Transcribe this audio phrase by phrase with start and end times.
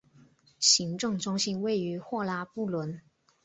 [0.57, 2.99] 行政中心位于霍拉布伦。